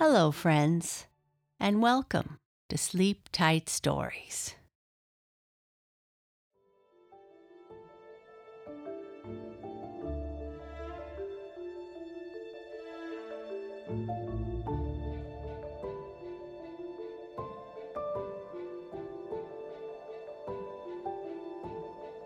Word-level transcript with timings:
Hello, 0.00 0.30
friends, 0.30 1.08
and 1.58 1.82
welcome 1.82 2.38
to 2.68 2.78
Sleep 2.78 3.28
Tight 3.32 3.68
Stories. 3.68 4.54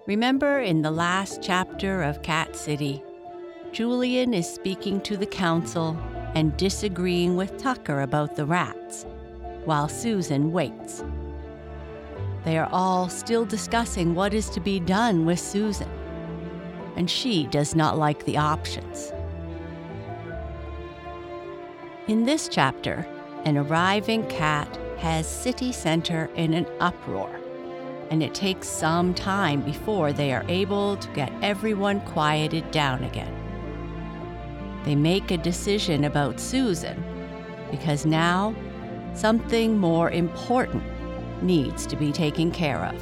Remember 0.06 0.60
in 0.60 0.82
the 0.82 0.90
last 0.90 1.42
chapter 1.42 2.02
of 2.02 2.20
Cat 2.20 2.54
City, 2.54 3.02
Julian 3.72 4.34
is 4.34 4.46
speaking 4.46 5.00
to 5.00 5.16
the 5.16 5.24
council 5.24 5.96
and 6.34 6.56
disagreeing 6.56 7.36
with 7.36 7.58
Tucker 7.58 8.00
about 8.00 8.36
the 8.36 8.46
rats, 8.46 9.06
while 9.64 9.88
Susan 9.88 10.52
waits. 10.52 11.04
They 12.44 12.58
are 12.58 12.68
all 12.72 13.08
still 13.08 13.44
discussing 13.44 14.14
what 14.14 14.34
is 14.34 14.50
to 14.50 14.60
be 14.60 14.80
done 14.80 15.24
with 15.26 15.38
Susan, 15.38 15.88
and 16.96 17.08
she 17.08 17.46
does 17.46 17.74
not 17.74 17.98
like 17.98 18.24
the 18.24 18.36
options. 18.36 19.12
In 22.08 22.24
this 22.24 22.48
chapter, 22.48 23.06
an 23.44 23.56
arriving 23.56 24.26
cat 24.28 24.78
has 24.98 25.26
city 25.26 25.72
center 25.72 26.30
in 26.34 26.54
an 26.54 26.66
uproar, 26.80 27.30
and 28.10 28.22
it 28.22 28.34
takes 28.34 28.68
some 28.68 29.14
time 29.14 29.60
before 29.62 30.12
they 30.12 30.32
are 30.32 30.44
able 30.48 30.96
to 30.96 31.08
get 31.08 31.32
everyone 31.42 32.00
quieted 32.00 32.70
down 32.70 33.04
again. 33.04 33.41
They 34.84 34.96
make 34.96 35.30
a 35.30 35.36
decision 35.36 36.04
about 36.04 36.40
Susan 36.40 37.02
because 37.70 38.04
now 38.04 38.54
something 39.14 39.78
more 39.78 40.10
important 40.10 40.82
needs 41.42 41.86
to 41.86 41.96
be 41.96 42.12
taken 42.12 42.50
care 42.50 42.84
of. 42.84 43.00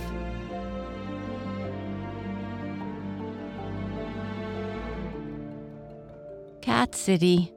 Cat 6.61 6.95
City, 6.95 7.53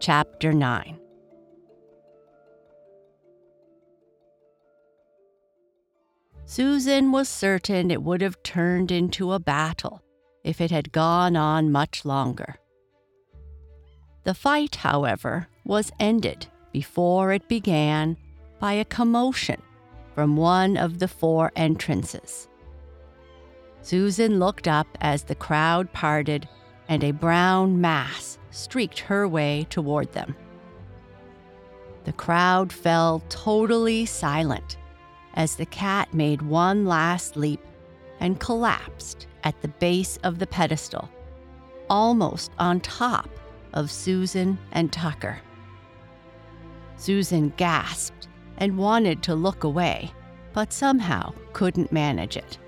Chapter 0.00 0.52
9 0.52 0.98
Susan 6.44 7.12
was 7.12 7.28
certain 7.28 7.90
it 7.90 8.02
would 8.02 8.20
have 8.20 8.42
turned 8.42 8.90
into 8.90 9.32
a 9.32 9.38
battle 9.38 10.02
if 10.44 10.60
it 10.60 10.70
had 10.70 10.92
gone 10.92 11.36
on 11.36 11.72
much 11.72 12.04
longer. 12.04 12.56
The 14.24 14.34
fight, 14.34 14.76
however, 14.76 15.48
was 15.64 15.92
ended 15.98 16.46
before 16.72 17.32
it 17.32 17.48
began 17.48 18.16
by 18.60 18.74
a 18.74 18.84
commotion 18.84 19.60
from 20.14 20.36
one 20.36 20.76
of 20.76 20.98
the 20.98 21.08
four 21.08 21.50
entrances. 21.56 22.48
Susan 23.80 24.38
looked 24.38 24.68
up 24.68 24.86
as 25.00 25.24
the 25.24 25.34
crowd 25.34 25.92
parted 25.92 26.48
and 26.88 27.02
a 27.02 27.10
brown 27.10 27.80
mass 27.80 28.38
streaked 28.50 29.00
her 29.00 29.26
way 29.26 29.66
toward 29.70 30.12
them. 30.12 30.36
The 32.04 32.12
crowd 32.12 32.72
fell 32.72 33.22
totally 33.28 34.06
silent 34.06 34.76
as 35.34 35.56
the 35.56 35.66
cat 35.66 36.12
made 36.14 36.42
one 36.42 36.84
last 36.84 37.36
leap 37.36 37.60
and 38.20 38.38
collapsed 38.38 39.26
at 39.42 39.60
the 39.62 39.68
base 39.68 40.16
of 40.18 40.38
the 40.38 40.46
pedestal, 40.46 41.10
almost 41.88 42.52
on 42.58 42.80
top 42.80 43.28
of 43.74 43.90
Susan 43.90 44.58
and 44.72 44.92
Tucker. 44.92 45.40
Susan 46.96 47.52
gasped 47.56 48.28
and 48.58 48.78
wanted 48.78 49.22
to 49.22 49.34
look 49.34 49.64
away, 49.64 50.12
but 50.52 50.72
somehow 50.72 51.32
couldn't 51.52 51.92
manage 51.92 52.36
it. 52.36 52.58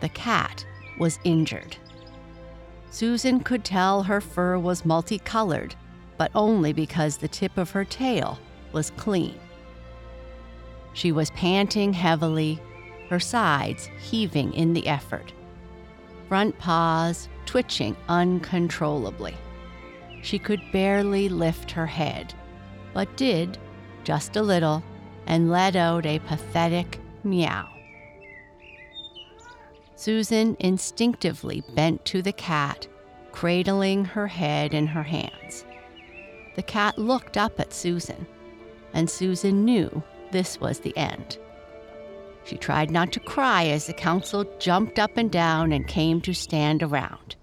The 0.00 0.08
cat 0.10 0.64
was 0.98 1.18
injured. 1.24 1.76
Susan 2.90 3.40
could 3.40 3.64
tell 3.64 4.04
her 4.04 4.20
fur 4.20 4.58
was 4.58 4.84
multicolored, 4.84 5.74
but 6.16 6.30
only 6.34 6.72
because 6.72 7.16
the 7.16 7.28
tip 7.28 7.58
of 7.58 7.72
her 7.72 7.84
tail 7.84 8.38
was 8.72 8.90
clean. 8.90 9.34
She 10.92 11.10
was 11.10 11.30
panting 11.32 11.92
heavily, 11.92 12.60
her 13.10 13.18
sides 13.18 13.90
heaving 13.98 14.54
in 14.54 14.74
the 14.74 14.86
effort, 14.86 15.32
front 16.28 16.56
paws 16.58 17.28
twitching 17.46 17.96
uncontrollably. 18.08 19.34
She 20.24 20.38
could 20.38 20.72
barely 20.72 21.28
lift 21.28 21.70
her 21.72 21.86
head, 21.86 22.32
but 22.94 23.14
did 23.14 23.58
just 24.04 24.36
a 24.36 24.42
little 24.42 24.82
and 25.26 25.50
let 25.50 25.76
out 25.76 26.06
a 26.06 26.18
pathetic 26.20 26.98
meow. 27.22 27.68
Susan 29.96 30.56
instinctively 30.60 31.62
bent 31.74 32.06
to 32.06 32.22
the 32.22 32.32
cat, 32.32 32.88
cradling 33.32 34.06
her 34.06 34.26
head 34.26 34.72
in 34.72 34.86
her 34.86 35.02
hands. 35.02 35.66
The 36.56 36.62
cat 36.62 36.96
looked 36.96 37.36
up 37.36 37.60
at 37.60 37.74
Susan, 37.74 38.26
and 38.94 39.10
Susan 39.10 39.62
knew 39.62 40.02
this 40.32 40.58
was 40.58 40.80
the 40.80 40.96
end. 40.96 41.36
She 42.44 42.56
tried 42.56 42.90
not 42.90 43.12
to 43.12 43.20
cry 43.20 43.66
as 43.66 43.86
the 43.86 43.92
council 43.92 44.46
jumped 44.58 44.98
up 44.98 45.18
and 45.18 45.30
down 45.30 45.70
and 45.70 45.86
came 45.86 46.22
to 46.22 46.32
stand 46.32 46.82
around. 46.82 47.36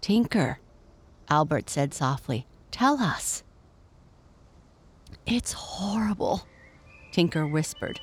Tinker, 0.00 0.58
Albert 1.30 1.68
said 1.68 1.92
softly. 1.94 2.46
Tell 2.70 2.98
us. 3.00 3.42
It's 5.26 5.52
horrible, 5.52 6.46
Tinker 7.12 7.46
whispered. 7.46 8.00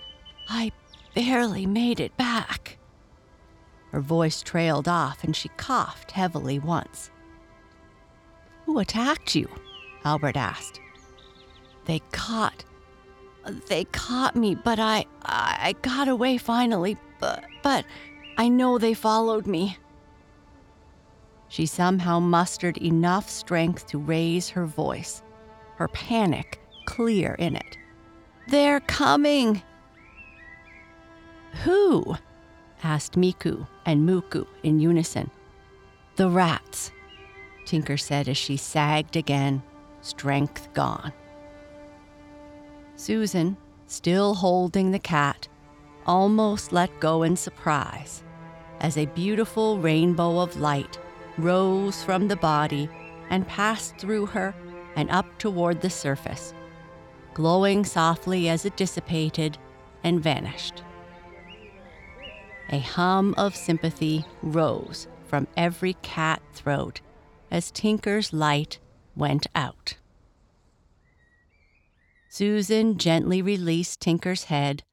I 0.47 0.72
barely 1.16 1.66
made 1.66 2.00
it 2.00 2.16
back. 2.18 2.78
Her 3.91 4.02
voice 4.02 4.41
trailed 4.41 4.88
off 4.88 5.24
and 5.24 5.36
she 5.36 5.50
coughed 5.50 6.12
heavily 6.12 6.59
once. 6.59 7.09
Who 8.66 8.80
attacked 8.80 9.36
you? 9.36 9.47
Albert 10.03 10.38
asked. 10.38 10.80
They 11.86 12.00
caught. 12.12 12.66
They 13.68 13.86
caught 13.86 14.36
me, 14.36 14.56
but 14.56 14.80
I 14.80 15.06
I 15.24 15.75
got 15.81 16.07
away 16.07 16.38
finally, 16.38 16.97
but 17.19 17.44
but 17.63 17.86
I 18.38 18.50
know 18.50 18.78
they 18.78 18.94
followed 18.94 19.47
me. 19.47 19.78
She 21.47 21.66
somehow 21.66 22.19
mustered 22.19 22.78
enough 22.78 23.29
strength 23.29 23.88
to 23.88 23.97
raise 23.97 24.50
her 24.50 24.66
voice, 24.66 25.22
her 25.75 25.88
panic 25.88 26.59
clear 26.85 27.35
in 27.35 27.56
it. 27.56 27.78
They're 28.47 28.81
coming! 28.81 29.61
Who? 31.63 32.16
asked 32.83 33.13
Miku 33.13 33.67
and 33.85 34.07
Muku 34.07 34.45
in 34.63 34.79
unison. 34.79 35.31
The 36.16 36.29
rats, 36.29 36.91
Tinker 37.66 37.97
said 37.97 38.29
as 38.29 38.38
she 38.38 38.57
sagged 38.57 39.16
again, 39.16 39.63
strength 40.01 40.72
gone. 40.73 41.13
Susan, 42.95 43.57
still 43.88 44.35
holding 44.35 44.91
the 44.91 45.00
cat, 45.00 45.47
almost 46.06 46.72
let 46.72 47.00
go 47.00 47.23
in 47.23 47.35
surprise 47.35 48.23
as 48.79 48.97
a 48.97 49.06
beautiful 49.07 49.79
rainbow 49.79 50.39
of 50.39 50.57
light 50.57 51.00
rose 51.38 52.03
from 52.03 52.28
the 52.28 52.35
body 52.35 52.90
and 53.29 53.47
passed 53.47 53.97
through 53.97 54.28
her 54.28 54.56
and 54.96 55.09
up 55.09 55.25
toward 55.38 55.81
the 55.81 55.90
surface, 55.90 56.53
glowing 57.34 57.84
softly 57.84 58.50
as 58.50 58.66
it 58.66 58.78
dissipated 58.78 59.57
and 60.03 60.22
vanished. 60.22 60.84
A 62.69 62.79
hum 62.79 63.35
of 63.38 63.56
sympathy 63.56 64.25
rose 64.42 65.07
from 65.27 65.48
every 65.57 65.94
cat 66.01 66.42
throat 66.54 67.01
as 67.51 67.71
Tinker's 67.71 68.33
light 68.33 68.80
went 69.15 69.48
out. 69.54 69.95
Susan 72.30 72.98
gently 72.98 73.42
released 73.42 74.01
Tinker's 74.01 74.45
head, 74.45 74.83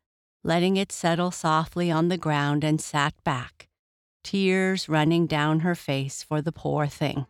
letting 0.45 0.77
it 0.77 0.93
settle 0.93 1.31
softly 1.31 1.91
on 1.91 2.09
the 2.09 2.17
ground, 2.17 2.63
and 2.63 2.81
sat 2.81 3.15
back, 3.25 3.69
tears 4.23 4.89
running 4.89 5.27
down 5.27 5.61
her 5.61 5.75
face 5.75 6.23
for 6.23 6.41
the 6.41 6.53
poor 6.53 6.87
thing. 6.87 7.27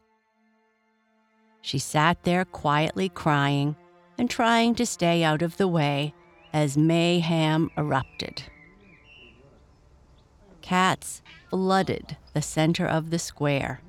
She 1.60 1.78
sat 1.78 2.24
there 2.24 2.44
quietly 2.44 3.08
crying 3.08 3.76
and 4.18 4.28
trying 4.28 4.74
to 4.74 4.86
stay 4.86 5.22
out 5.22 5.42
of 5.42 5.56
the 5.56 5.68
way 5.68 6.12
as 6.52 6.76
mayhem 6.76 7.70
erupted. 7.76 8.42
Cats 10.60 11.22
flooded 11.50 12.16
the 12.34 12.42
center 12.42 12.86
of 12.86 13.10
the 13.10 13.18
square, 13.18 13.80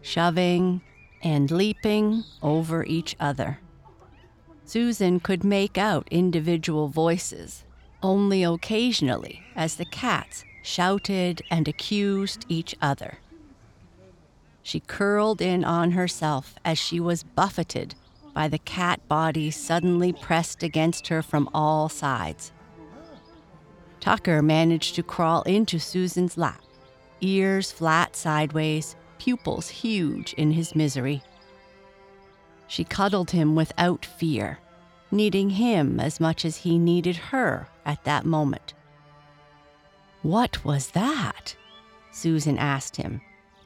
shoving 0.00 0.82
and 1.22 1.50
leaping 1.50 2.24
over 2.42 2.84
each 2.84 3.16
other. 3.20 3.60
Susan 4.64 5.20
could 5.20 5.44
make 5.44 5.76
out 5.76 6.08
individual 6.10 6.88
voices, 6.88 7.64
only 8.02 8.42
occasionally 8.42 9.42
as 9.54 9.76
the 9.76 9.84
cats 9.84 10.44
shouted, 10.62 11.42
and 11.50 11.68
accused 11.68 12.46
each 12.48 12.74
other. 12.80 13.18
She 14.62 14.80
curled 14.80 15.42
in 15.42 15.64
on 15.64 15.92
herself 15.92 16.54
as 16.64 16.78
she 16.78 17.00
was 17.00 17.24
buffeted 17.24 17.94
by 18.32 18.48
the 18.48 18.58
cat 18.58 19.06
body 19.08 19.50
suddenly 19.50 20.12
pressed 20.12 20.62
against 20.62 21.08
her 21.08 21.22
from 21.22 21.48
all 21.52 21.88
sides. 21.88 22.52
Tucker 24.00 24.42
managed 24.42 24.94
to 24.94 25.02
crawl 25.02 25.42
into 25.42 25.78
Susan's 25.78 26.38
lap, 26.38 26.60
ears 27.20 27.70
flat 27.70 28.16
sideways, 28.16 28.96
pupils 29.18 29.68
huge 29.68 30.32
in 30.34 30.52
his 30.52 30.74
misery. 30.74 31.22
She 32.66 32.84
cuddled 32.84 33.30
him 33.32 33.54
without 33.54 34.04
fear, 34.04 34.58
needing 35.10 35.50
him 35.50 36.00
as 36.00 36.18
much 36.18 36.44
as 36.44 36.58
he 36.58 36.78
needed 36.78 37.16
her 37.16 37.68
at 37.84 38.02
that 38.04 38.24
moment. 38.24 38.74
What 40.22 40.64
was 40.64 40.92
that? 40.92 41.56
Susan 42.12 42.56
asked 42.56 42.96
him, 42.96 43.20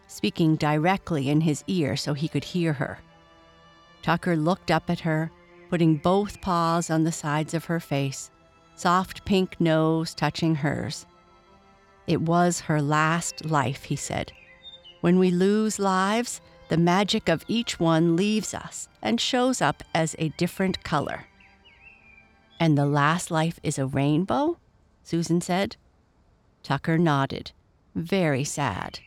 speaking 0.06 0.56
directly 0.56 1.28
in 1.28 1.42
his 1.42 1.62
ear 1.66 1.96
so 1.96 2.14
he 2.14 2.28
could 2.28 2.44
hear 2.44 2.72
her. 2.74 2.98
Tucker 4.02 4.36
looked 4.36 4.70
up 4.70 4.88
at 4.88 5.00
her, 5.00 5.30
putting 5.68 5.96
both 5.96 6.40
paws 6.40 6.88
on 6.90 7.04
the 7.04 7.12
sides 7.12 7.52
of 7.52 7.66
her 7.66 7.80
face, 7.80 8.30
soft 8.74 9.24
pink 9.24 9.60
nose 9.60 10.14
touching 10.14 10.54
hers. 10.54 11.04
It 12.06 12.22
was 12.22 12.60
her 12.60 12.80
last 12.80 13.44
life, 13.44 13.84
he 13.84 13.96
said. 13.96 14.32
When 15.00 15.18
we 15.18 15.30
lose 15.30 15.78
lives, 15.78 16.40
the 16.68 16.76
magic 16.76 17.28
of 17.28 17.44
each 17.48 17.78
one 17.78 18.16
leaves 18.16 18.54
us 18.54 18.88
and 19.02 19.20
shows 19.20 19.60
up 19.60 19.82
as 19.94 20.16
a 20.18 20.30
different 20.30 20.82
color. 20.82 21.26
And 22.58 22.78
the 22.78 22.86
last 22.86 23.30
life 23.30 23.60
is 23.62 23.78
a 23.78 23.86
rainbow? 23.86 24.58
Susan 25.02 25.40
said. 25.40 25.76
Tucker 26.66 26.98
nodded, 26.98 27.52
very 27.94 28.42
sad. 28.42 28.98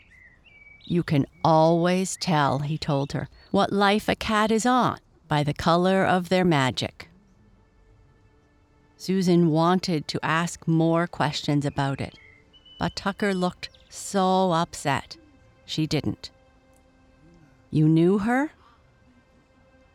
You 0.86 1.04
can 1.04 1.26
always 1.44 2.16
tell, 2.16 2.60
he 2.60 2.78
told 2.78 3.12
her, 3.12 3.28
what 3.52 3.74
life 3.74 4.08
a 4.08 4.16
cat 4.16 4.50
is 4.50 4.66
on 4.66 4.98
by 5.28 5.44
the 5.44 5.54
color 5.54 6.06
of 6.06 6.30
their 6.30 6.46
magic. 6.46 7.10
Susan 8.96 9.50
wanted 9.50 10.08
to 10.08 10.26
ask 10.26 10.70
more 10.70 11.06
questions 11.06 11.66
about 11.66 12.00
it, 12.00 12.18
but 12.80 12.96
Tucker 12.96 13.34
looked 13.34 13.68
so 13.90 14.54
upset. 14.54 15.18
She 15.66 15.86
didn't. 15.86 16.32
You 17.72 17.90
knew 17.90 18.20
her? 18.20 18.52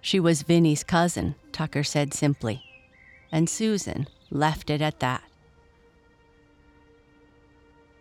She 0.02 0.20
was 0.20 0.42
Vinny's 0.42 0.84
cousin, 0.84 1.34
Tucker 1.50 1.82
said 1.82 2.12
simply, 2.12 2.62
and 3.32 3.48
Susan 3.48 4.06
left 4.30 4.68
it 4.68 4.82
at 4.82 5.00
that. 5.00 5.22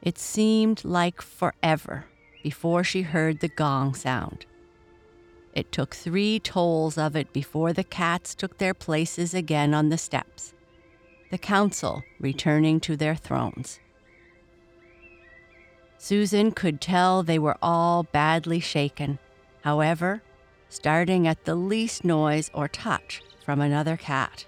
It 0.04 0.18
seemed 0.18 0.84
like 0.84 1.22
forever 1.22 2.06
before 2.44 2.84
she 2.84 3.04
heard 3.04 3.40
the 3.40 3.48
gong 3.48 3.94
sound. 3.94 4.46
It 5.54 5.72
took 5.72 5.96
three 5.96 6.40
tolls 6.40 6.98
of 6.98 7.16
it 7.16 7.32
before 7.32 7.72
the 7.72 7.86
cats 7.86 8.36
took 8.36 8.58
their 8.58 8.74
places 8.74 9.34
again 9.34 9.74
on 9.74 9.88
the 9.88 9.98
steps, 9.98 10.54
the 11.32 11.38
council 11.38 12.04
returning 12.20 12.82
to 12.82 12.98
their 12.98 13.16
thrones. 13.16 13.80
Susan 15.98 16.52
could 16.52 16.82
tell 16.82 17.24
they 17.24 17.40
were 17.40 17.58
all 17.62 18.04
badly 18.04 18.60
shaken, 18.60 19.20
however, 19.62 20.22
starting 20.68 21.26
at 21.26 21.46
the 21.46 21.56
least 21.56 22.04
noise 22.04 22.52
or 22.54 22.68
touch 22.68 23.22
from 23.46 23.62
another 23.62 23.96
cat. 23.96 24.46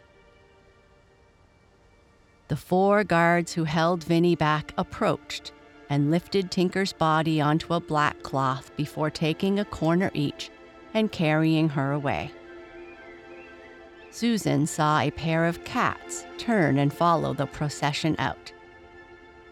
The 2.48 2.56
four 2.56 3.04
guards 3.04 3.54
who 3.54 3.64
held 3.64 4.04
Vinny 4.04 4.36
back 4.36 4.72
approached 4.78 5.52
and 5.90 6.12
lifted 6.12 6.52
Tinker's 6.52 6.94
body 6.94 7.42
onto 7.42 7.74
a 7.74 7.80
black 7.80 8.22
cloth 8.22 8.76
before 8.76 9.10
taking 9.10 9.60
a 9.60 9.66
corner 9.66 10.12
each 10.14 10.52
and 10.94 11.12
carrying 11.12 11.70
her 11.70 11.92
away. 11.92 12.32
Susan 14.12 14.68
saw 14.68 15.00
a 15.00 15.12
pair 15.12 15.46
of 15.46 15.64
cats 15.66 16.26
turn 16.38 16.78
and 16.78 16.94
follow 16.94 17.34
the 17.34 17.48
procession 17.48 18.16
out. 18.20 18.52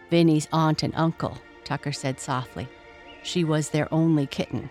Vinny's 0.10 0.48
aunt 0.54 0.84
and 0.84 0.94
uncle, 0.96 1.38
Tucker 1.64 1.92
said 1.92 2.20
softly. 2.20 2.68
She 3.24 3.44
was 3.44 3.70
their 3.70 3.92
only 3.92 4.28
kitten. 4.28 4.70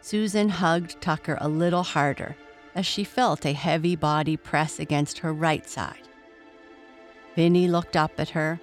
Susan 0.00 0.48
hugged 0.48 1.00
Tucker 1.00 1.36
a 1.40 1.48
little 1.48 1.82
harder 1.82 2.36
as 2.74 2.86
she 2.86 3.04
felt 3.04 3.44
a 3.44 3.52
heavy 3.52 3.96
body 3.96 4.36
press 4.36 4.78
against 4.78 5.18
her 5.18 5.32
right 5.32 5.68
side. 5.68 6.08
Vinny 7.36 7.68
looked 7.68 7.96
up 7.96 8.12
at 8.18 8.30
her, 8.30 8.60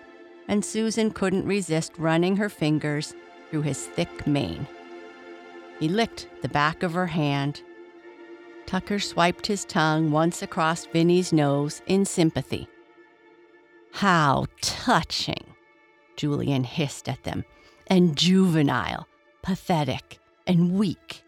and 0.48 0.63
Susan 0.63 1.12
couldn't 1.12 1.45
resist 1.45 1.92
running 1.98 2.38
her 2.38 2.50
fingers 2.50 3.13
through 3.50 3.63
his 3.63 3.86
thick 3.86 4.27
mane. 4.27 4.68
He 5.80 5.88
licked 5.88 6.27
the 6.42 6.50
back 6.50 6.83
of 6.83 6.94
her 6.94 7.07
hand. 7.07 7.62
Tucker 8.65 9.00
swiped 9.00 9.48
his 9.48 9.65
tongue 9.65 10.12
once 10.12 10.42
across 10.42 10.86
Vinny's 10.86 11.31
nose 11.31 11.81
in 11.88 12.06
sympathy. 12.06 12.68
How 13.94 14.48
touching, 14.62 15.56
Julian 16.18 16.63
hissed 16.63 17.07
at 17.07 17.24
them, 17.24 17.45
and 17.88 18.18
juvenile, 18.18 19.07
pathetic, 19.42 20.19
and 20.45 20.74
weak. 20.74 21.24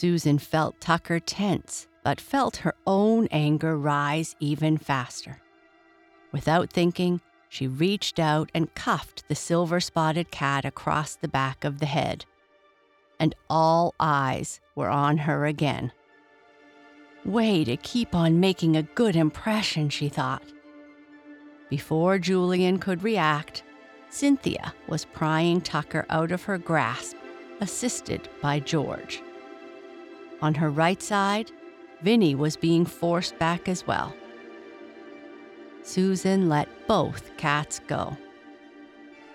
Susan 0.00 0.38
felt 0.38 0.80
Tucker 0.80 1.20
tense, 1.20 1.86
but 2.02 2.22
felt 2.22 2.56
her 2.56 2.74
own 2.86 3.28
anger 3.30 3.76
rise 3.76 4.34
even 4.40 4.78
faster. 4.78 5.42
Without 6.32 6.72
thinking, 6.72 7.20
she 7.50 7.66
reached 7.66 8.18
out 8.18 8.50
and 8.54 8.74
cuffed 8.74 9.28
the 9.28 9.34
silver 9.34 9.78
spotted 9.78 10.30
cat 10.30 10.64
across 10.64 11.16
the 11.16 11.28
back 11.28 11.64
of 11.64 11.80
the 11.80 11.86
head. 11.86 12.24
And 13.18 13.34
all 13.50 13.94
eyes 14.00 14.58
were 14.74 14.88
on 14.88 15.18
her 15.18 15.44
again. 15.44 15.92
Way 17.26 17.62
to 17.64 17.76
keep 17.76 18.14
on 18.14 18.40
making 18.40 18.78
a 18.78 18.88
good 18.94 19.16
impression, 19.16 19.90
she 19.90 20.08
thought. 20.08 20.50
Before 21.68 22.18
Julian 22.18 22.78
could 22.78 23.02
react, 23.02 23.64
Cynthia 24.08 24.72
was 24.88 25.04
prying 25.04 25.60
Tucker 25.60 26.06
out 26.08 26.32
of 26.32 26.44
her 26.44 26.56
grasp, 26.56 27.16
assisted 27.60 28.30
by 28.40 28.60
George. 28.60 29.22
On 30.42 30.54
her 30.54 30.70
right 30.70 31.00
side, 31.02 31.50
Vinny 32.02 32.34
was 32.34 32.56
being 32.56 32.86
forced 32.86 33.38
back 33.38 33.68
as 33.68 33.86
well. 33.86 34.14
Susan 35.82 36.48
let 36.48 36.68
both 36.86 37.36
cats 37.36 37.80
go. 37.86 38.16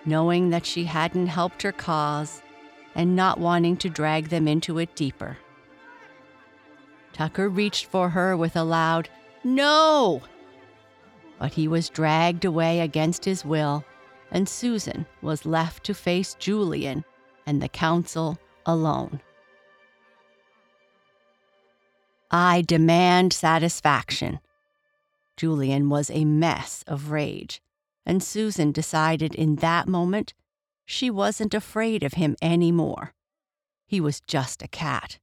Knowing 0.04 0.50
that 0.50 0.66
she 0.66 0.84
hadn't 0.84 1.26
helped 1.26 1.62
her 1.62 1.72
cause 1.72 2.42
and 2.94 3.14
not 3.14 3.38
wanting 3.38 3.76
to 3.76 3.90
drag 3.90 4.28
them 4.28 4.48
into 4.48 4.78
it 4.78 4.94
deeper. 4.96 5.36
Tucker 7.12 7.48
reached 7.48 7.86
for 7.86 8.10
her 8.10 8.36
with 8.36 8.56
a 8.56 8.64
loud, 8.64 9.08
No! 9.44 10.22
But 11.38 11.52
he 11.52 11.68
was 11.68 11.88
dragged 11.88 12.44
away 12.44 12.80
against 12.80 13.24
his 13.24 13.44
will, 13.44 13.84
and 14.30 14.48
Susan 14.48 15.06
was 15.22 15.46
left 15.46 15.84
to 15.84 15.94
face 15.94 16.34
Julian 16.34 17.04
and 17.46 17.60
the 17.60 17.68
council 17.68 18.38
alone. 18.64 19.20
I 22.30 22.62
demand 22.62 23.32
satisfaction. 23.32 24.40
Julian 25.36 25.88
was 25.88 26.10
a 26.10 26.24
mess 26.24 26.82
of 26.86 27.10
rage, 27.10 27.62
and 28.04 28.22
Susan 28.22 28.72
decided 28.72 29.34
in 29.34 29.56
that 29.56 29.86
moment 29.86 30.34
she 30.84 31.10
wasn't 31.10 31.54
afraid 31.54 32.02
of 32.02 32.14
him 32.14 32.36
any 32.40 32.72
more. 32.72 33.12
He 33.86 34.00
was 34.00 34.20
just 34.20 34.62
a 34.62 34.68
cat. 34.68 35.18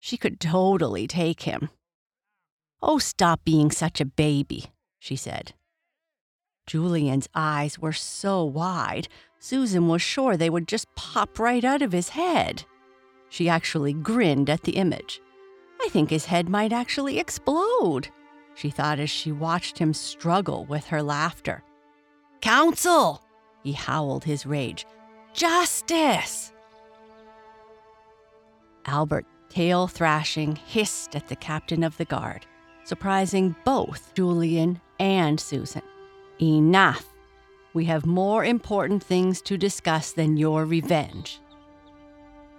She 0.00 0.16
could 0.16 0.40
totally 0.40 1.06
take 1.06 1.42
him. 1.42 1.70
Oh, 2.80 2.98
stop 2.98 3.44
being 3.44 3.70
such 3.70 4.00
a 4.00 4.04
baby, 4.04 4.72
she 4.98 5.14
said. 5.14 5.54
Julian's 6.66 7.28
eyes 7.34 7.78
were 7.78 7.92
so 7.92 8.44
wide, 8.44 9.08
Susan 9.38 9.88
was 9.88 10.02
sure 10.02 10.36
they 10.36 10.50
would 10.50 10.68
just 10.68 10.92
pop 10.94 11.38
right 11.38 11.64
out 11.64 11.82
of 11.82 11.92
his 11.92 12.10
head. 12.10 12.64
She 13.28 13.48
actually 13.48 13.92
grinned 13.92 14.48
at 14.48 14.62
the 14.62 14.76
image. 14.76 15.20
I 15.84 15.88
think 15.88 16.10
his 16.10 16.26
head 16.26 16.48
might 16.48 16.72
actually 16.72 17.18
explode, 17.18 18.08
she 18.54 18.70
thought 18.70 19.00
as 19.00 19.10
she 19.10 19.32
watched 19.32 19.78
him 19.78 19.92
struggle 19.92 20.64
with 20.66 20.86
her 20.86 21.02
laughter. 21.02 21.64
Council! 22.40 23.22
He 23.62 23.72
howled 23.72 24.24
his 24.24 24.46
rage. 24.46 24.86
Justice! 25.32 26.52
Albert, 28.84 29.26
tail 29.48 29.86
thrashing, 29.86 30.56
hissed 30.56 31.16
at 31.16 31.28
the 31.28 31.36
captain 31.36 31.82
of 31.82 31.96
the 31.96 32.04
guard, 32.04 32.46
surprising 32.84 33.54
both 33.64 34.14
Julian 34.14 34.80
and 34.98 35.38
Susan. 35.40 35.82
Enough! 36.40 37.06
We 37.74 37.86
have 37.86 38.04
more 38.04 38.44
important 38.44 39.02
things 39.02 39.40
to 39.42 39.56
discuss 39.56 40.12
than 40.12 40.36
your 40.36 40.64
revenge. 40.64 41.40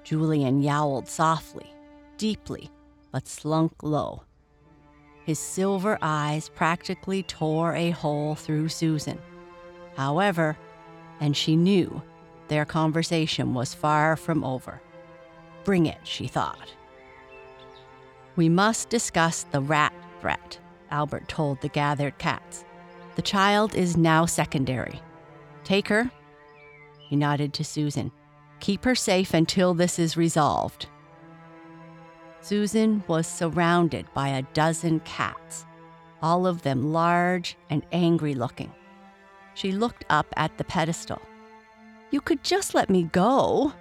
Julian 0.03 0.61
yowled 0.61 1.07
softly, 1.07 1.71
deeply, 2.17 2.69
but 3.13 3.27
slunk 3.27 3.83
low. 3.83 4.23
His 5.23 5.39
silver 5.39 5.97
eyes 6.01 6.49
practically 6.49 7.23
tore 7.23 7.73
a 7.73 7.91
hole 7.91 8.35
through 8.35 8.67
Susan. 8.67 9.19
However, 9.95 10.57
and 11.21 11.37
she 11.37 11.55
knew 11.55 12.01
their 12.49 12.65
conversation 12.65 13.53
was 13.53 13.73
far 13.73 14.17
from 14.17 14.43
over. 14.43 14.81
bring 15.63 15.85
it, 15.85 15.99
she 16.03 16.27
thought. 16.27 16.73
We 18.35 18.49
must 18.49 18.89
discuss 18.89 19.43
the 19.43 19.61
rat 19.61 19.93
threat, 20.19 20.59
Albert 20.91 21.29
told 21.29 21.61
the 21.61 21.69
gathered 21.69 22.17
cats. 22.17 22.65
The 23.15 23.21
child 23.21 23.75
is 23.75 23.95
now 23.95 24.25
secondary. 24.25 25.01
Take 25.63 25.87
her. 25.87 26.11
He 27.07 27.15
nodded 27.15 27.53
to 27.53 27.63
Susan. 27.63 28.11
Keep 28.59 28.83
her 28.83 28.95
safe 28.95 29.33
until 29.33 29.73
this 29.73 29.99
is 29.99 30.17
resolved. 30.17 30.87
Susan 32.43 33.01
was 33.07 33.25
surrounded 33.25 34.05
by 34.13 34.27
a 34.27 34.41
dozen 34.53 34.99
cats, 35.05 35.65
all 36.21 36.45
of 36.45 36.61
them 36.61 36.91
large 36.91 37.55
and 37.69 37.85
angry 37.93 38.35
looking. 38.35 38.69
She 39.53 39.71
looked 39.71 40.03
up 40.09 40.27
at 40.35 40.57
the 40.57 40.65
pedestal. 40.65 41.21
You 42.11 42.19
could 42.19 42.43
just 42.43 42.75
let 42.75 42.89
me 42.89 43.03
go, 43.03 43.71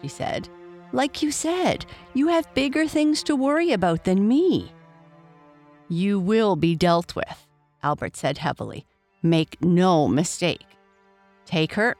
she 0.00 0.06
said. 0.06 0.48
Like 0.92 1.20
you 1.20 1.32
said, 1.32 1.84
you 2.14 2.28
have 2.28 2.54
bigger 2.54 2.86
things 2.86 3.24
to 3.24 3.34
worry 3.34 3.72
about 3.72 4.04
than 4.04 4.28
me. 4.28 4.70
You 5.88 6.20
will 6.20 6.54
be 6.54 6.76
dealt 6.76 7.16
with, 7.16 7.48
Albert 7.82 8.16
said 8.16 8.38
heavily. 8.38 8.86
Make 9.24 9.60
no 9.64 10.06
mistake. 10.06 10.66
Take 11.44 11.72
her. 11.74 11.96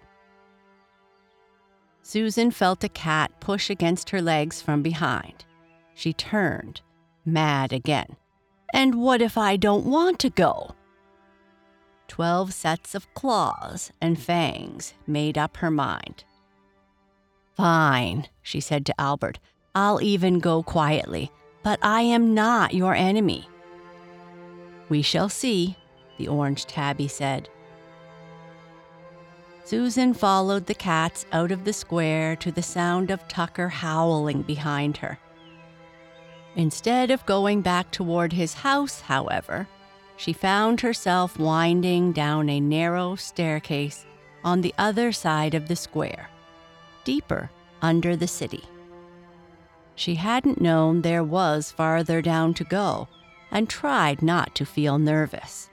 Susan 2.03 2.53
felt 2.53 2.85
a 2.85 2.89
cat 2.89 3.33
push 3.41 3.71
against 3.71 4.11
her 4.11 4.23
legs 4.23 4.63
from 4.63 4.83
behind. 4.83 5.45
She 6.03 6.13
turned, 6.13 6.81
mad 7.25 7.73
again. 7.73 8.17
And 8.75 8.97
what 8.97 9.23
if 9.23 9.39
I 9.39 9.57
don't 9.57 9.87
want 9.87 10.19
to 10.19 10.31
go? 10.31 10.75
Twelve 12.09 12.53
sets 12.53 12.97
of 12.97 13.15
claws 13.15 13.93
and 14.01 14.21
fangs 14.21 14.95
made 15.07 15.39
up 15.39 15.59
her 15.59 15.71
mind. 15.71 16.25
Fine, 17.55 18.27
she 18.43 18.59
said 18.59 18.85
to 18.87 19.01
Albert. 19.01 19.39
I'll 19.77 20.03
even 20.03 20.41
go 20.41 20.65
quietly, 20.65 21.31
but 21.63 21.79
I 21.83 22.01
am 22.01 22.35
not 22.35 22.75
your 22.75 22.97
enemy. 22.97 23.49
We 24.89 25.03
shall 25.03 25.29
see, 25.29 25.77
the 26.19 26.27
orange 26.27 26.67
tabby 26.67 27.07
said. 27.07 27.49
Susan 29.63 30.15
followed 30.15 30.67
the 30.67 30.75
cats 30.75 31.27
out 31.31 31.53
of 31.53 31.63
the 31.63 31.73
square 31.73 32.35
to 32.35 32.51
the 32.51 32.61
sound 32.61 33.13
of 33.13 33.29
Tucker 33.29 33.69
howling 33.69 34.43
behind 34.43 34.97
her. 34.97 35.17
Instead 36.57 37.11
of 37.11 37.25
going 37.27 37.63
back 37.63 37.91
toward 37.91 38.33
his 38.33 38.55
house, 38.55 39.01
however, 39.01 39.67
she 40.17 40.33
found 40.33 40.81
herself 40.81 41.39
winding 41.39 42.13
down 42.13 42.49
a 42.49 42.61
narrow 42.61 43.17
staircase 43.17 44.05
on 44.45 44.61
the 44.61 44.75
other 44.77 45.13
side 45.13 45.55
of 45.55 45.69
the 45.69 45.77
square, 45.77 46.29
deeper 47.05 47.51
under 47.81 48.15
the 48.17 48.27
city. 48.29 48.65
She 49.95 50.17
hadn't 50.17 50.61
known 50.61 51.03
there 51.03 51.25
was 51.25 51.71
farther 51.71 52.21
down 52.21 52.55
to 52.55 52.65
go 52.65 53.09
and 53.51 53.69
tried 53.69 54.23
not 54.23 54.55
to 54.55 54.67
feel 54.67 54.99
nervous. 54.99 55.69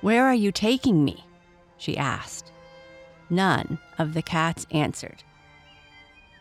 Where 0.00 0.24
are 0.24 0.34
you 0.34 0.52
taking 0.52 1.04
me? 1.04 1.24
she 1.76 1.96
asked. 1.96 2.50
None 3.30 3.78
of 3.98 4.14
the 4.14 4.22
cats 4.22 4.66
answered. 4.70 5.22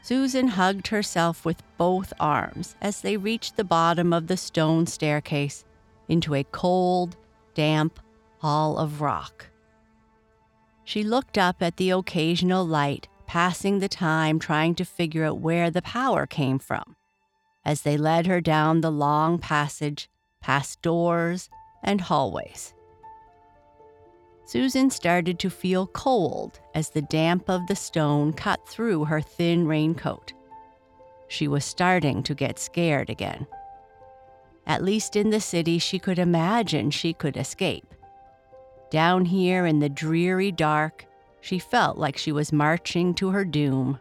Susan 0.07 0.47
hugged 0.47 0.87
herself 0.87 1.43
with 1.43 1.61
both 1.77 2.13
arms 2.17 2.77
as 2.81 3.01
they 3.01 3.17
reached 3.17 3.57
the 3.57 3.63
bottom 3.65 4.13
of 4.13 4.27
the 4.27 4.37
stone 4.37 4.85
staircase 4.85 5.65
into 6.07 6.33
a 6.33 6.45
cold, 6.45 7.17
damp 7.55 7.99
hall 8.37 8.77
of 8.77 9.01
rock. 9.01 9.47
She 10.85 11.03
looked 11.03 11.37
up 11.37 11.61
at 11.61 11.75
the 11.75 11.89
occasional 11.89 12.65
light, 12.65 13.09
passing 13.25 13.79
the 13.79 13.89
time 13.89 14.39
trying 14.39 14.75
to 14.75 14.85
figure 14.85 15.25
out 15.25 15.41
where 15.41 15.69
the 15.69 15.81
power 15.81 16.25
came 16.25 16.57
from, 16.57 16.95
as 17.65 17.81
they 17.81 17.97
led 17.97 18.27
her 18.27 18.39
down 18.39 18.79
the 18.79 18.89
long 18.89 19.37
passage, 19.37 20.09
past 20.39 20.81
doors 20.81 21.49
and 21.83 21.99
hallways. 21.99 22.73
Susan 24.47 24.89
started 24.89 25.37
to 25.39 25.49
feel 25.49 25.87
cold 25.87 26.61
as 26.73 26.89
the 26.89 27.01
damp 27.01 27.49
of 27.49 27.67
the 27.67 27.75
stone 27.75 28.31
cut 28.31 28.65
through 28.65 29.03
her 29.03 29.19
thin 29.19 29.67
raincoat. 29.67 30.31
She 31.27 31.49
was 31.49 31.65
starting 31.65 32.23
to 32.23 32.33
get 32.33 32.57
scared 32.57 33.09
again. 33.09 33.45
At 34.65 34.85
least 34.85 35.17
in 35.17 35.31
the 35.31 35.41
city, 35.41 35.79
she 35.79 35.99
could 35.99 36.17
imagine 36.17 36.91
she 36.91 37.11
could 37.11 37.35
escape. 37.35 37.93
Down 38.89 39.25
here 39.25 39.65
in 39.65 39.79
the 39.79 39.89
dreary 39.89 40.53
dark, 40.53 41.05
she 41.41 41.59
felt 41.59 41.97
like 41.97 42.17
she 42.17 42.31
was 42.31 42.53
marching 42.53 43.13
to 43.15 43.31
her 43.31 43.43
doom. 43.43 43.99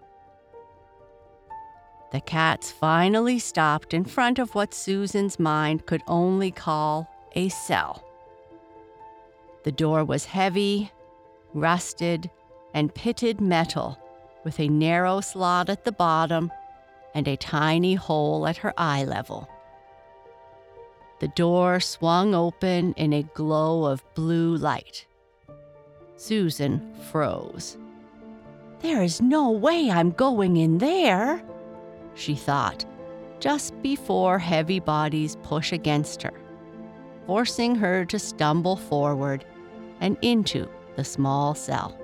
The 2.13 2.21
cats 2.21 2.71
finally 2.71 3.41
stopped 3.41 3.93
in 3.93 4.05
front 4.05 4.39
of 4.39 4.55
what 4.55 4.73
Susan's 4.73 5.41
mind 5.41 5.87
could 5.87 6.03
only 6.07 6.53
call 6.53 7.11
a 7.35 7.49
cell. 7.49 8.06
The 9.67 9.73
door 9.73 10.05
was 10.05 10.27
heavy, 10.27 10.93
rusted, 11.53 12.31
and 12.73 12.95
pitted 12.95 13.41
metal, 13.41 13.99
with 14.45 14.61
a 14.61 14.69
narrow 14.69 15.21
slot 15.21 15.69
at 15.69 15.85
the 15.85 15.91
bottom 15.91 16.53
and 17.17 17.27
a 17.27 17.37
tiny 17.37 17.97
hole 17.97 18.47
at 18.47 18.59
her 18.59 18.73
eye 18.79 19.03
level. 19.03 19.49
The 21.19 21.27
door 21.27 21.81
swung 21.81 22.33
open 22.33 22.93
in 22.93 23.13
a 23.13 23.25
glow 23.25 23.87
of 23.87 24.05
blue 24.15 24.57
light. 24.57 25.05
Susan 26.15 26.95
froze. 27.11 27.77
There 28.83 29.03
is 29.03 29.21
no 29.21 29.51
way 29.51 29.91
I'm 29.91 30.13
going 30.13 30.59
in 30.59 30.79
there, 30.79 31.43
she 32.15 32.37
thought, 32.37 32.85
just 33.41 33.75
before 33.83 34.39
heavy 34.39 34.79
bodies 34.79 35.37
push 35.43 35.73
against 35.73 36.23
her, 36.23 36.35
forcing 37.27 37.75
her 37.75 38.05
to 38.05 38.19
stumble 38.21 38.77
forward 38.77 39.45
and 40.01 40.17
into 40.23 40.69
the 40.97 41.05
small 41.05 41.55
cell. 41.55 41.99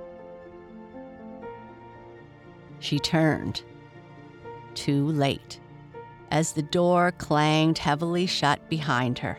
She 2.78 2.98
turned. 2.98 3.62
Too 4.74 5.06
late, 5.06 5.60
as 6.30 6.52
the 6.52 6.62
door 6.62 7.12
clanged 7.12 7.78
heavily 7.78 8.26
shut 8.26 8.68
behind 8.68 9.18
her. 9.18 9.38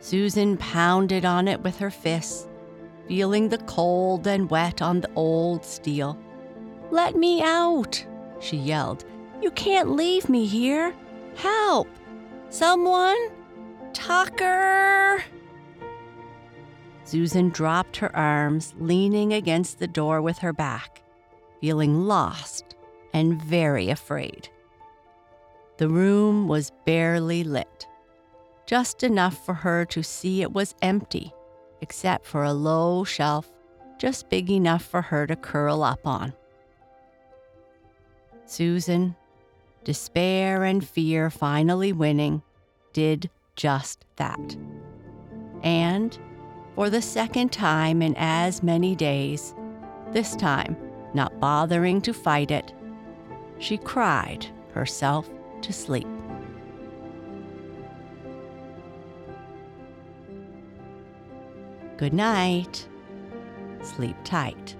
Susan 0.00 0.56
pounded 0.56 1.24
on 1.24 1.46
it 1.46 1.60
with 1.62 1.78
her 1.78 1.90
fists, 1.90 2.48
feeling 3.06 3.48
the 3.48 3.58
cold 3.58 4.26
and 4.26 4.50
wet 4.50 4.80
on 4.80 5.00
the 5.00 5.10
old 5.14 5.64
steel. 5.64 6.18
Let 6.90 7.16
me 7.16 7.42
out, 7.42 8.04
she 8.40 8.56
yelled. 8.56 9.04
You 9.42 9.50
can't 9.50 9.92
leave 9.92 10.28
me 10.28 10.46
here. 10.46 10.94
Help! 11.36 11.88
Someone? 12.48 13.16
Tucker! 13.92 15.22
Susan 17.10 17.48
dropped 17.48 17.96
her 17.96 18.14
arms, 18.14 18.72
leaning 18.78 19.32
against 19.32 19.80
the 19.80 19.88
door 19.88 20.22
with 20.22 20.38
her 20.38 20.52
back, 20.52 21.02
feeling 21.60 22.06
lost 22.06 22.76
and 23.12 23.42
very 23.42 23.90
afraid. 23.90 24.48
The 25.78 25.88
room 25.88 26.46
was 26.46 26.70
barely 26.84 27.42
lit, 27.42 27.88
just 28.64 29.02
enough 29.02 29.44
for 29.44 29.54
her 29.54 29.84
to 29.86 30.04
see 30.04 30.42
it 30.42 30.52
was 30.52 30.76
empty, 30.82 31.32
except 31.80 32.26
for 32.26 32.44
a 32.44 32.52
low 32.52 33.02
shelf 33.02 33.50
just 33.98 34.30
big 34.30 34.48
enough 34.48 34.84
for 34.84 35.02
her 35.02 35.26
to 35.26 35.34
curl 35.34 35.82
up 35.82 36.06
on. 36.06 36.32
Susan, 38.46 39.16
despair 39.82 40.62
and 40.62 40.86
fear 40.86 41.28
finally 41.28 41.92
winning, 41.92 42.40
did 42.92 43.28
just 43.56 44.04
that. 44.14 44.56
And 45.64 46.16
for 46.80 46.88
the 46.88 47.02
second 47.02 47.52
time 47.52 48.00
in 48.00 48.14
as 48.16 48.62
many 48.62 48.96
days, 48.96 49.54
this 50.12 50.34
time 50.34 50.74
not 51.12 51.38
bothering 51.38 52.00
to 52.00 52.14
fight 52.14 52.50
it, 52.50 52.72
she 53.58 53.76
cried 53.76 54.46
herself 54.72 55.28
to 55.60 55.74
sleep. 55.74 56.08
Good 61.98 62.14
night. 62.14 62.88
Sleep 63.82 64.16
tight. 64.24 64.74